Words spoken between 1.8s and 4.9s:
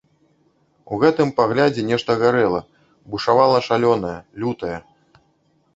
нешта гарэла, бушавала шалёнае, лютае.